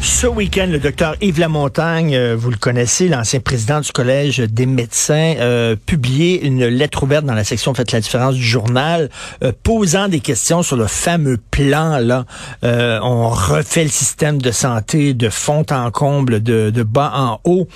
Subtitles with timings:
[0.00, 4.64] Ce week-end, le docteur Yves Lamontagne, euh, vous le connaissez, l'ancien président du Collège des
[4.64, 9.10] médecins, euh, publié une lettre ouverte dans la section Faites la différence du journal,
[9.42, 11.98] euh, posant des questions sur le fameux plan.
[11.98, 12.24] là.
[12.62, 17.40] Euh, on refait le système de santé de fond en comble, de, de bas en
[17.44, 17.66] haut.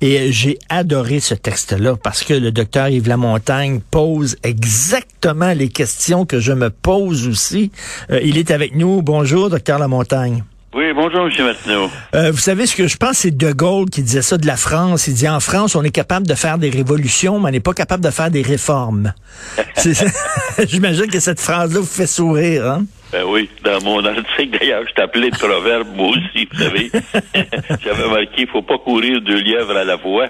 [0.00, 6.24] Et j'ai adoré ce texte-là parce que le docteur Yves Lamontagne pose exactement les questions
[6.24, 7.72] que je me pose aussi.
[8.10, 9.02] Euh, il est avec nous.
[9.02, 10.44] Bonjour, docteur Lamontagne.
[10.72, 11.44] Oui, bonjour, M.
[11.44, 11.90] Martineau.
[12.14, 14.56] Euh, vous savez ce que je pense, c'est De Gaulle qui disait ça de la
[14.56, 15.08] France.
[15.08, 17.72] Il dit en France, on est capable de faire des révolutions, mais on n'est pas
[17.72, 19.12] capable de faire des réformes.
[20.68, 22.70] J'imagine que cette phrase-là vous fait sourire.
[22.70, 22.84] Hein?
[23.12, 26.90] Ben oui, dans mon article, d'ailleurs, je t'appelais de proverbe, moi aussi, vous savez.
[27.84, 30.28] J'avais marqué, il faut pas courir deux lièvres à la fois.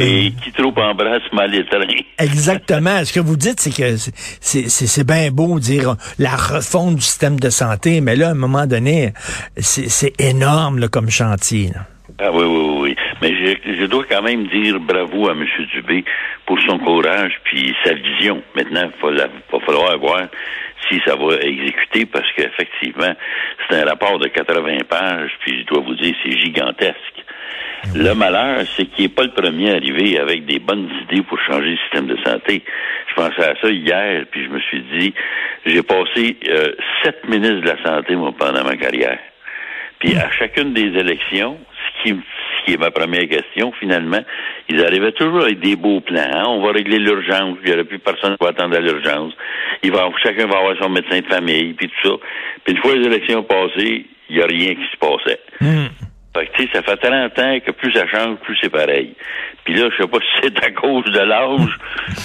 [0.00, 1.86] Et qui trop embrasse mal étreint.
[2.18, 3.04] Exactement.
[3.04, 7.02] Ce que vous dites, c'est que c'est- c'est c'est bien beau dire la refonte du
[7.02, 9.12] système de santé, mais là, à un moment donné,
[9.56, 11.70] c'est c'est énorme là, comme chantier.
[11.74, 11.80] là.
[12.18, 12.96] Ah oui, oui, oui, oui.
[13.20, 15.44] Mais je, je dois quand même dire bravo à M.
[15.74, 16.04] Dubé
[16.46, 18.42] pour son courage puis sa vision.
[18.54, 19.06] Maintenant, il
[19.52, 20.22] va falloir voir
[20.88, 23.14] si ça va exécuter parce qu'effectivement,
[23.68, 27.24] c'est un rapport de 80 pages, puis je dois vous dire, c'est gigantesque.
[27.94, 31.38] Le malheur, c'est qu'il n'est pas le premier à arriver avec des bonnes idées pour
[31.40, 32.64] changer le système de santé.
[33.08, 35.14] Je pensais à ça hier, puis je me suis dit,
[35.64, 39.18] j'ai passé euh, sept ministres de la Santé, moi, pendant ma carrière.
[39.98, 42.35] Puis à chacune des élections, ce qui, ce
[42.66, 44.20] qui est ma première question, finalement,
[44.68, 46.20] ils arrivaient toujours avec des beaux plans.
[46.20, 46.44] hein.
[46.48, 49.32] On va régler l'urgence, il n'y aurait plus personne qui va attendre à l'urgence.
[49.82, 52.14] Il va, chacun va avoir son médecin de famille, puis tout ça.
[52.64, 55.40] Puis une fois les élections passées, il n'y a rien qui se passait.
[55.60, 55.95] Tu
[56.64, 59.14] sais, ça fait 30 ans que plus ça change, plus c'est pareil.
[59.64, 61.78] Puis là, je sais pas si c'est à cause de l'âge,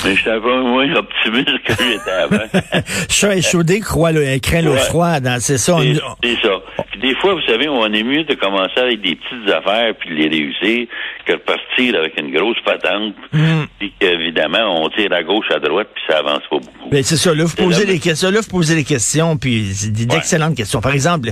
[0.05, 2.45] mais je suis un peu moins optimiste que j'étais avant.
[3.09, 4.77] Chat échaudé croit le, craint l'eau Ouais.
[4.79, 5.27] froide.
[5.27, 5.77] hein, C'est ça.
[5.81, 6.83] C'est on- ça.
[6.91, 10.09] Puis des fois, vous savez, on est mieux de commencer avec des petites affaires puis
[10.09, 10.87] de les réussir
[11.25, 13.15] que de partir avec une grosse patente.
[13.33, 13.63] Mm.
[13.79, 16.89] Puis qu'évidemment, on tire à gauche, à droite, puis ça avance pas beaucoup.
[16.89, 19.91] Ben, c'est ça, là, vous posez les questions, là, vous posez les questions, puis c'est
[19.91, 20.81] des- d'excellentes questions.
[20.81, 21.29] Par exemple,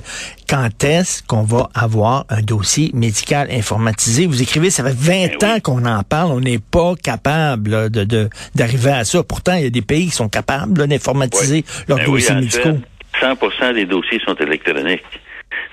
[0.50, 4.26] quand est-ce qu'on va avoir un dossier médical informatisé?
[4.26, 5.62] Vous écrivez, ça fait 20 Ben ans oui.
[5.62, 9.24] qu'on en parle, on n'est pas capable là, de, d'arriver à ça.
[9.24, 12.78] Pourtant, il y a des pays qui sont capables d'informatiser leurs Ben dossiers médicaux.
[13.14, 15.04] fait, 100 des dossiers sont électroniques.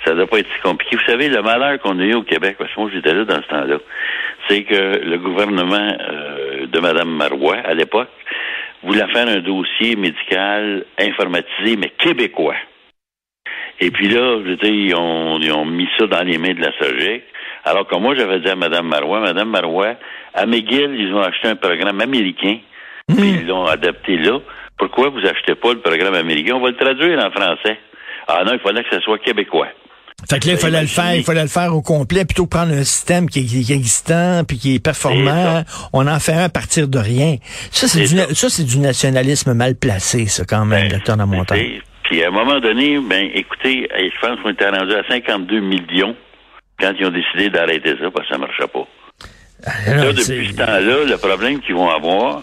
[0.04, 0.96] Ça doit pas être si compliqué.
[0.96, 3.42] Vous savez, le malheur qu'on a eu au Québec, parce que moi j'étais là dans
[3.42, 3.78] ce temps-là,
[4.48, 8.08] c'est que le gouvernement euh, de Mme Marois, à l'époque,
[8.82, 12.54] voulait faire un dossier médical informatisé, mais québécois.
[13.80, 16.54] Et puis là, je veux dire, ils ont, ils ont mis ça dans les mains
[16.54, 17.22] de la SOGEC.
[17.64, 19.94] Alors que moi, j'avais dit à Mme Marois, Mme Marois,
[20.34, 22.58] à McGill, ils ont acheté un programme américain,
[23.08, 24.38] puis ils l'ont adapté là.
[24.78, 26.54] Pourquoi vous achetez pas le programme américain?
[26.54, 27.78] On va le traduire en français.
[28.28, 29.68] Ah non, il fallait que ce soit québécois.
[30.30, 32.50] Fait que là, il fallait le faire, il fallait le faire au complet, plutôt que
[32.50, 35.62] prendre un système qui, qui- qui est existant, puis qui est performant.
[35.92, 37.36] On en fait un à partir de rien.
[37.70, 41.80] Ça, c'est du, ça, c'est du nationalisme mal placé, ça, quand même, Ben, docteur Lamontagne.
[42.08, 46.16] Puis à un moment donné, ben écoutez, je pense qu'on était rendu à 52 millions
[46.80, 48.86] quand ils ont décidé d'arrêter ça parce que ça marchait pas.
[49.86, 52.42] Alors, Là, Ah, c'est- depuis ce temps-là, le problème qu'ils vont avoir,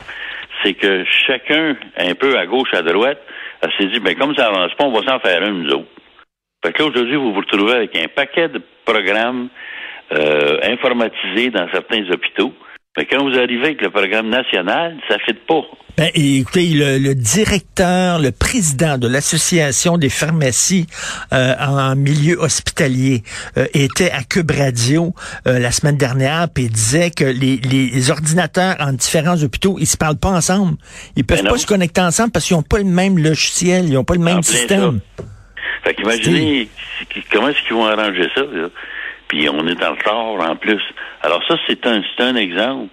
[0.64, 3.22] c'est que chacun, un peu à gauche, à droite,
[3.78, 5.88] s'est dit, ben comme ça avance pas, on va s'en faire un, nous autres.
[6.66, 9.48] Fait que là, aujourd'hui, vous vous retrouvez avec un paquet de programmes
[10.12, 12.54] euh, informatisés dans certains hôpitaux.
[12.96, 15.62] Mais quand vous arrivez avec le programme national, ça ne fit pas.
[15.98, 20.86] Ben, et écoutez, le, le directeur, le président de l'association des pharmacies
[21.34, 23.24] euh, en milieu hospitalier
[23.58, 25.14] euh, était à Cube Radio
[25.48, 29.88] euh, la semaine dernière, puis il disait que les, les ordinateurs en différents hôpitaux, ils
[29.88, 30.78] se parlent pas ensemble.
[31.16, 33.98] Ils peuvent Ben pas se connecter ensemble parce qu'ils ont pas le même logiciel, ils
[33.98, 35.00] ont pas le même système.
[35.84, 36.70] Fait qu'imaginez
[37.32, 38.70] comment est-ce qu'ils vont arranger ça, là?
[39.28, 40.82] Puis on est en retard en plus.
[41.24, 42.90] Alors ça, c'est un, c'est un exemple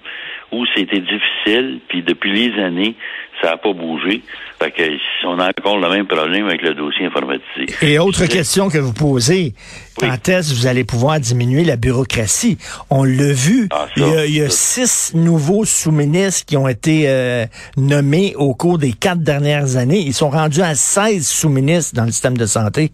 [0.53, 2.97] où c'était difficile, puis depuis les années,
[3.41, 4.23] ça n'a pas bougé.
[4.61, 4.82] Fait que
[5.25, 7.67] on a encore le même problème avec le dossier informatisé.
[7.82, 9.55] Et autre question que vous posez,
[10.03, 10.09] Oui.
[10.09, 12.59] quand est-ce que vous allez pouvoir diminuer la bureaucratie?
[12.91, 16.56] On l'a vu, Ah, ça, il y a, il y a six nouveaux sous-ministres qui
[16.56, 20.00] ont été euh, nommés au cours des quatre dernières années.
[20.00, 22.91] Ils sont rendus à 16 sous-ministres dans le système de santé.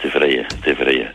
[0.00, 1.08] C'est effrayant, c'est effrayant.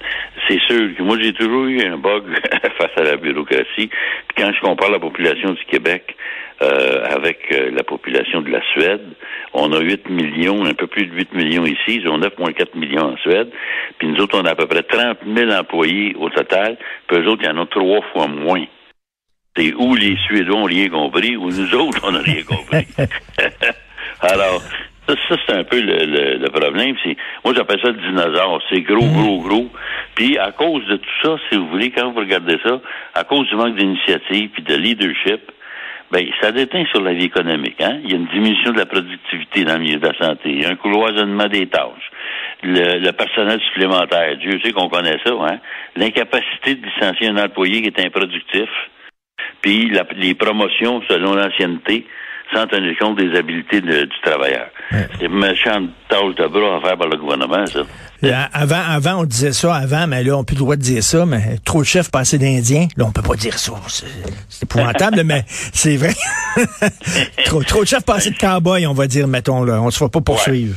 [0.47, 2.23] C'est sûr que moi, j'ai toujours eu un bug
[2.77, 3.87] face à la bureaucratie.
[3.87, 6.15] Puis quand je compare la population du Québec
[6.61, 9.01] euh, avec euh, la population de la Suède,
[9.53, 13.13] on a 8 millions, un peu plus de 8 millions ici, ils ont 9,4 millions
[13.13, 13.49] en Suède.
[13.97, 17.27] Puis nous autres, on a à peu près 30 000 employés au total, puis eux
[17.27, 18.65] autres, il y en a trois fois moins.
[19.55, 22.87] C'est où les Suédois ont rien compris, ou nous autres, on n'a rien compris.
[24.21, 24.61] Alors,
[25.15, 26.95] ça, ça c'est un peu le, le, le problème.
[27.03, 28.61] C'est, moi, j'appelle ça le dinosaure.
[28.69, 29.69] C'est gros, gros, gros.
[30.15, 32.79] Puis, à cause de tout ça, si vous voulez, quand vous regardez ça,
[33.15, 35.51] à cause du manque d'initiative puis de leadership,
[36.11, 37.81] ben, ça déteint sur la vie économique.
[37.81, 37.99] Hein?
[38.03, 40.51] Il y a une diminution de la productivité dans le milieu de la santé.
[40.51, 42.11] Il y a un cloisonnement des tâches.
[42.61, 45.57] Le, le personnel supplémentaire, Dieu sait qu'on connaît ça, hein?
[45.95, 48.69] L'incapacité de licencier un employé qui est improductif.
[49.61, 52.05] Puis la- les promotions selon l'ancienneté
[52.53, 54.67] sans tenir compte des habiletés de- du travailleur.
[54.91, 57.81] C'est une méchante tâche de bras à faire par le gouvernement, ça.
[58.21, 60.81] Là, avant, avant, on disait ça avant, mais là, on n'a plus le droit de
[60.81, 62.87] dire ça, mais trop de chefs passés d'Indiens.
[62.97, 63.73] Là, on peut pas dire ça.
[63.87, 66.13] C'est épouvantable, mais c'est vrai.
[67.45, 69.81] trop, trop de chefs passés de cow-boy, on va dire, mettons, là.
[69.81, 70.75] On se fera pas poursuivre.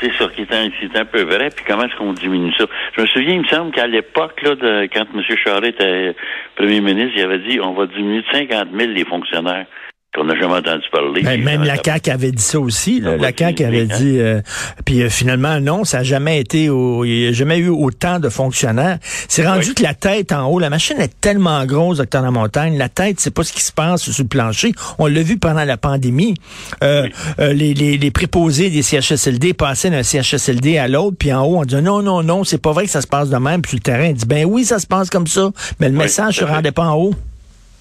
[0.00, 1.48] C'est ça qui est un peu vrai.
[1.50, 2.64] Puis comment est-ce qu'on diminue ça?
[2.96, 5.22] Je me souviens, il me semble qu'à l'époque, là, de, quand M.
[5.42, 6.14] Charest était
[6.54, 9.66] premier ministre, il avait dit on va diminuer de 50 000 les fonctionnaires
[10.16, 11.22] qu'on n'a jamais entendu parler.
[11.22, 13.00] Ben, même la CAQ avait dit ça aussi.
[13.00, 13.12] là.
[13.16, 13.96] Va La CAQ avait hein?
[13.98, 14.18] dit...
[14.18, 14.40] euh,
[14.84, 16.68] puis euh, finalement, non, ça n'a jamais été...
[16.70, 18.98] Au, il n'y a jamais eu autant de fonctionnaires.
[19.28, 19.74] C'est rendu Oui.
[19.74, 23.20] que la tête en haut, la machine est tellement grosse, docteur La Montagne, la tête,
[23.20, 24.72] c'est pas ce qui se passe sur le plancher.
[24.98, 26.34] On l'a vu pendant la pandémie.
[26.82, 27.06] Euh,
[27.38, 31.64] les, les, les préposés des CHSLD passaient d'un CHSLD à l'autre, puis en haut, on
[31.64, 33.60] dit non, non, non, c'est pas vrai que ça se passe de même.
[33.62, 35.50] Puis sur le terrain, on dit ben oui, ça se passe comme ça.
[35.80, 37.14] Mais le Oui, message se rendait pas en haut.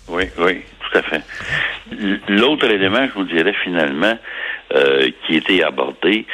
[0.10, 0.62] Oui, oui,
[0.96, 1.24] tout à fait.
[2.30, 4.18] L'autre élément, je vous dirais finalement,
[4.74, 6.26] euh, qui était abordé,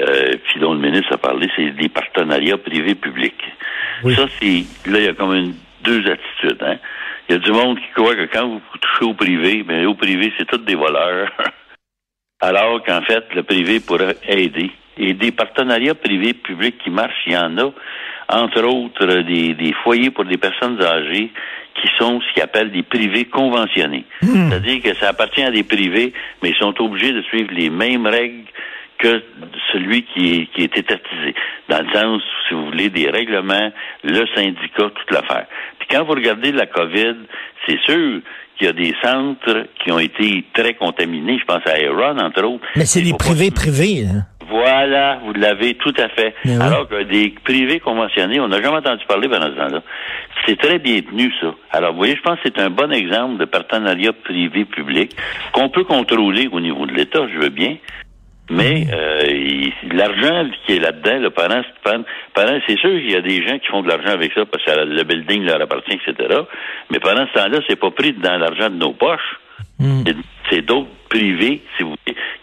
[0.00, 3.44] euh, puis dont le ministre a parlé, c'est des partenariats privés-publics.
[4.04, 4.14] Oui.
[4.14, 6.62] Ça, c'est là, il y a comme une, deux attitudes.
[6.62, 6.76] Hein?
[7.28, 9.94] Il y a du monde qui croit que quand vous touchez au privé, ben au
[9.94, 11.30] privé, c'est tous des voleurs.
[12.40, 14.70] Alors qu'en fait, le privé pourrait aider.
[14.98, 17.70] Et des partenariats privés-publics qui marchent, il y en a.
[18.28, 21.30] Entre autres, des, des foyers pour des personnes âgées
[21.74, 24.04] qui sont ce qu'ils appellent des privés conventionnés.
[24.20, 28.06] C'est-à-dire que ça appartient à des privés, mais ils sont obligés de suivre les mêmes
[28.06, 28.44] règles
[28.98, 29.22] que
[29.72, 31.34] celui qui est, qui est étatisé.
[31.68, 33.72] Dans le sens, si vous voulez, des règlements,
[34.04, 35.46] le syndicat, toute l'affaire.
[35.78, 37.16] Puis quand vous regardez la COVID,
[37.66, 38.20] c'est sûr
[38.58, 41.38] qu'il y a des centres qui ont été très contaminés.
[41.40, 42.64] Je pense à Iron, entre autres.
[42.76, 44.04] Mais c'est des pas- privés privés.
[44.06, 44.24] hein.
[44.48, 46.34] Voilà, vous l'avez tout à fait.
[46.44, 46.56] Oui.
[46.60, 49.82] Alors que des privés conventionnés, on n'a jamais entendu parler pendant ce temps-là.
[50.46, 51.54] C'est très bien tenu, ça.
[51.70, 55.12] Alors, vous voyez, je pense que c'est un bon exemple de partenariat privé-public
[55.52, 57.76] qu'on peut contrôler au niveau de l'État, je veux bien.
[58.50, 63.46] Mais euh, l'argent qui est là-dedans, le parent, pendant- c'est sûr qu'il y a des
[63.46, 66.40] gens qui font de l'argent avec ça parce que le building leur appartient, etc.
[66.90, 69.38] Mais pendant ce temps-là, c'est pas pris dans l'argent de nos poches.
[69.78, 70.02] Hmm.
[70.06, 70.16] C'est-
[70.50, 71.94] C'est d'autres privés, si vous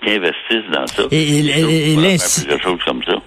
[0.03, 1.03] qui investissent dans ça.
[1.11, 1.95] Et-.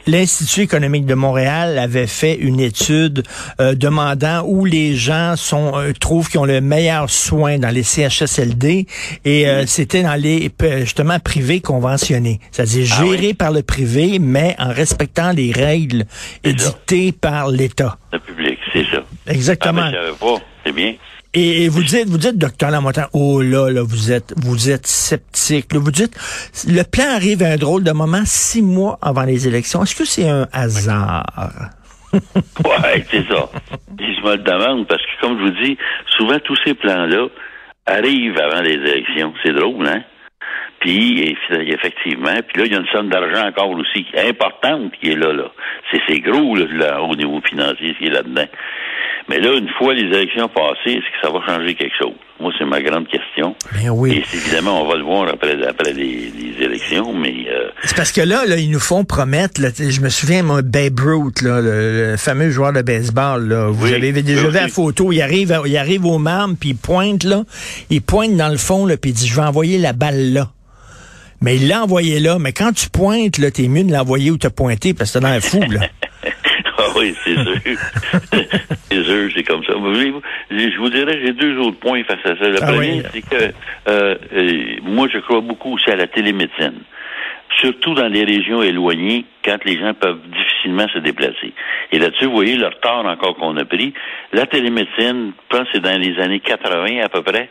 [0.07, 3.23] L'Institut économique de Montréal avait fait une étude
[3.61, 7.83] euh, demandant où les gens sont euh, trouvent qu'ils ont le meilleur soin dans les
[7.83, 8.87] CHSLD
[9.25, 10.51] et euh, c'était dans les
[10.81, 13.35] justement privés conventionnés, c'est-à-dire Ah gérés oui?
[13.35, 16.51] par le privé mais en respectant les règles ça.
[16.51, 17.99] édictées par l'État.
[18.13, 19.03] Le public, c'est ça.
[19.27, 19.91] Exactement.
[19.93, 20.37] Ah, pas.
[20.65, 20.95] C'est bien.
[21.35, 25.73] Et, vous dites, vous dites, docteur Lamontagne, oh là, là, vous êtes, vous êtes sceptique.
[25.73, 25.79] là.
[25.81, 26.15] vous dites,
[26.69, 29.83] le plan arrive à un drôle de moment, six mois avant les élections.
[29.83, 31.25] Est-ce que c'est un hasard?
[32.13, 33.49] Ouais, c'est ça.
[33.99, 35.79] Je me le demande parce que, comme je vous dis,
[36.19, 37.29] souvent tous ces plans-là
[37.87, 39.33] arrivent avant les élections.
[39.43, 40.03] C'est drôle, hein?
[40.81, 45.13] Puis, eff- effectivement, puis là, il y a une somme d'argent encore aussi importante qui
[45.13, 45.51] est là, là.
[45.91, 48.47] C'est, c'est gros, là, là, au niveau financier, ce qui est là-dedans.
[49.29, 52.13] Mais là, une fois les élections passées, est-ce que ça va changer quelque chose?
[52.41, 53.55] Moi, c'est ma grande question.
[53.73, 54.15] Ben oui.
[54.19, 57.97] Et c'est- évidemment, on va le voir après, après les, les élections, mais euh, C'est
[57.97, 61.41] parce que là, là, ils nous font promettre, là, je me souviens, moi, Babe Ruth,
[61.43, 65.13] là, le, le fameux joueur de baseball, là, vous Oui, avez déjà vu la photo,
[65.13, 67.45] il arrive, il arrive au marbre, puis il pointe, là,
[67.91, 70.51] il pointe dans le fond, là, puis il dit, je vais envoyer la balle là.
[71.41, 74.37] Mais il l'a envoyé là, mais quand tu pointes, là, t'es mieux de l'envoyer où
[74.37, 75.81] t'as pointé, parce que t'as l'air fou, là.
[77.03, 77.79] Oui, c'est sûr.
[78.91, 79.73] c'est sûr, c'est comme ça.
[79.73, 82.49] Je vous dirais, j'ai deux autres points face à ça.
[82.49, 83.03] Le Ah premier, oui.
[83.13, 83.53] c'est que
[83.89, 86.81] euh, euh, moi, je crois beaucoup aussi à la télémédecine.
[87.61, 91.53] Surtout dans les régions éloignées, quand les gens peuvent difficilement se déplacer.
[91.93, 93.93] Et là-dessus, vous voyez le retard encore qu'on a pris.
[94.33, 97.51] La télémédecine, je pense que c'est dans les années 80 à peu près,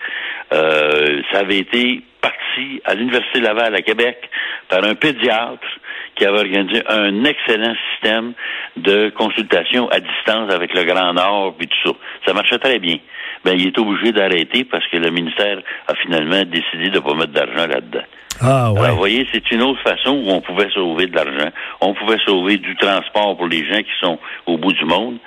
[0.54, 4.18] euh, ça avait été parti à l'Université Laval à Québec
[4.70, 5.60] par un pédiatre
[6.16, 8.34] qui avait organisé un excellent système
[8.78, 11.96] de consultation à distance avec le Grand Nord puis tout ça.
[12.28, 12.98] Ça marchait très bien.
[13.44, 17.14] Ben, il est obligé d'arrêter parce que le ministère a finalement décidé de ne pas
[17.16, 18.04] mettre d'argent là-dedans.
[18.44, 18.80] Ah, ouais.
[18.80, 21.50] Alors, vous voyez, c'est une autre façon où on pouvait sauver de l'argent.
[21.80, 25.18] On pouvait sauver du transport pour les gens qui sont au bout du monde.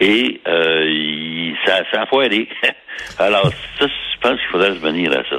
[0.00, 2.48] Et euh, il- ça, ça a foiré.
[3.18, 3.48] Alors,
[3.78, 5.36] ça, je pense qu'il faudrait se venir à ça.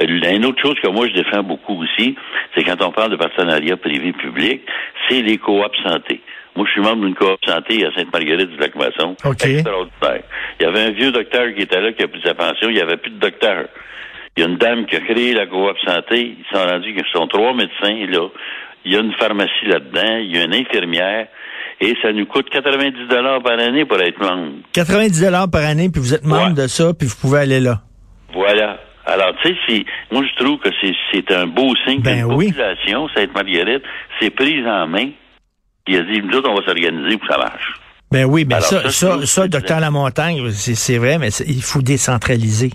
[0.00, 2.16] Euh, Une autre chose que moi je défends beaucoup aussi,
[2.54, 4.62] c'est quand on parle de partenariat privé-public,
[5.08, 6.20] c'est les coops santé.
[6.54, 9.16] Moi, je suis membre d'une coop santé à Sainte-Marguerite du Lac-Masson.
[9.24, 9.44] OK.
[9.46, 10.22] Extraordinaire.
[10.60, 12.68] Il y avait un vieux docteur qui était là, qui a pris sa pension.
[12.68, 13.68] Il n'y avait plus de docteur.
[14.36, 16.36] Il y a une dame qui a créé la coop santé.
[16.38, 18.28] Ils sont rendus qu'ils sont trois médecins, là.
[18.84, 20.18] Il y a une pharmacie là-dedans.
[20.18, 21.26] Il y a une infirmière.
[21.80, 24.52] Et ça nous coûte 90 dollars par année pour être membre.
[24.74, 26.62] 90 dollars par année, puis vous êtes membre Ouais.
[26.64, 27.80] de ça, puis vous pouvez aller là.
[28.34, 28.78] Voilà.
[29.12, 32.32] Alors, tu sais, c'est, moi, je trouve que c'est, c'est un beau signe Ben qu'une
[32.34, 32.46] oui.
[32.48, 33.82] population, Sainte-Marguerite,
[34.20, 35.10] s'est prise en main.
[35.84, 37.72] Puis il a dit, nous autres, on va s'organiser pour que ça marche.
[38.10, 41.44] Ben oui, ben ça, ça, ça, c'est- ça, docteur Lamontagne, c'est c'est vrai, mais c'est-
[41.48, 42.70] il faut décentraliser.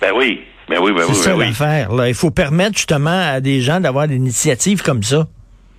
[0.00, 0.40] Ben oui.
[0.68, 1.46] Ben oui, ben c'est oui, ça ben oui.
[1.46, 1.92] l'affaire.
[1.92, 2.08] Là.
[2.08, 5.26] Il faut permettre justement à des gens d'avoir des initiatives comme ça.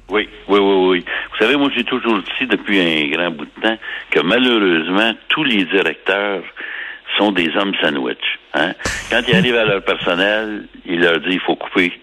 [0.10, 1.06] Oui, oui, oui, oui.
[1.32, 3.78] Vous savez, moi, j'ai toujours dit depuis un grand bout de temps
[4.12, 6.44] que malheureusement, tous les directeurs
[7.18, 8.40] sont des hommes sandwich.
[8.54, 8.74] Hein?
[9.10, 11.94] Quand ils arrivent à leur personnel, ils leur disent il faut couper.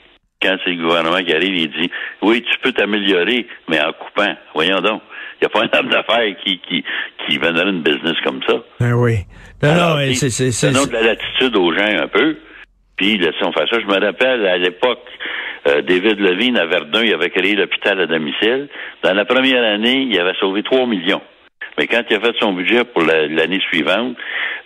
[0.40, 1.90] Quand c'est le gouvernement qui arrive, il dit
[2.22, 4.34] oui, tu peux t'améliorer, mais en coupant.
[4.54, 5.02] Voyons donc.
[5.40, 6.84] Il n'y a pas un homme d'affaires qui, qui,
[7.26, 8.54] qui vendrait une business comme ça.
[8.80, 9.18] Ben oui.
[9.62, 12.36] Non, Alors, non, c'est, c'est, de la latitude aux gens un peu.
[12.96, 13.78] Puis laissons faire ça.
[13.80, 15.04] Je me rappelle à l'époque,
[15.68, 18.68] euh, David Levine à Verdun, il avait créé l'hôpital à domicile.
[19.02, 21.22] Dans la première année, il avait sauvé 3 millions.
[21.78, 24.16] Mais quand il a fait son budget pour la- l'année suivante,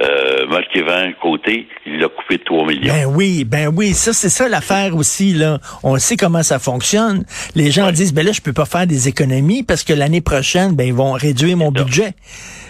[0.01, 2.93] euh, Marc Yvan Côté, il l'a coupé de 3 millions.
[2.93, 5.59] Ben oui, ben oui, ça c'est ça l'affaire aussi là.
[5.83, 7.25] On sait comment ça fonctionne.
[7.55, 10.75] Les gens disent ben là je peux pas faire des économies parce que l'année prochaine
[10.75, 11.85] ben ils vont réduire mon ça.
[11.85, 12.13] budget.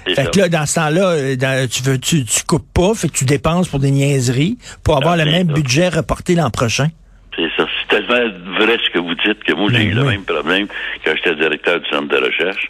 [0.04, 0.24] Fait ça.
[0.26, 3.24] que là dans ce temps-là euh, tu veux tu, tu coupes pas, fait que tu
[3.24, 5.52] dépenses pour des niaiseries pour avoir Ah, le même ça.
[5.54, 6.88] budget reporté l'an prochain.
[7.36, 7.64] C'est ça.
[7.80, 10.08] C'est tellement vrai ce que vous dites que moi, j'ai Ben eu le oui.
[10.08, 10.66] même problème
[11.02, 12.68] quand j'étais directeur du centre de recherche.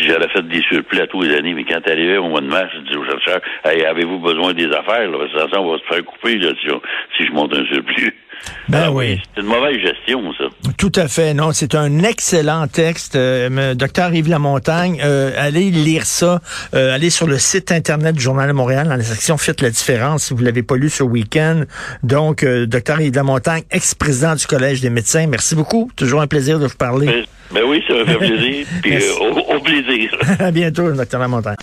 [0.00, 2.70] J'aurais fait des surplus à tous les années, mais quand arrivé au mois de mars,
[2.74, 5.10] je dis aux chercheurs, hey, avez-vous besoin des affaires?
[5.10, 5.18] Là?
[5.18, 6.52] Parce que de toute façon, on va se faire couper là,
[7.16, 8.14] si je monte un surplus.
[8.68, 9.20] Ben Alors, oui.
[9.34, 10.44] C'est une mauvaise gestion, ça.
[10.78, 11.34] Tout à fait.
[11.34, 13.16] Non, c'est un excellent texte.
[13.16, 16.40] Euh, docteur Yves Lamontagne, euh, allez lire ça.
[16.74, 19.70] Euh, allez sur le site Internet du Journal de Montréal, dans la section Faites la
[19.70, 21.62] différence, si vous l'avez pas lu ce week-end.
[22.02, 25.90] Donc, euh, docteur Yves Lamontagne, ex-président du Collège des médecins, merci beaucoup.
[25.96, 27.06] Toujours un plaisir de vous parler.
[27.06, 28.66] Ben, ben oui, ça me fait plaisir.
[28.82, 30.10] Puis euh, au, au plaisir.
[30.38, 31.56] à bientôt, docteur Lamontagne.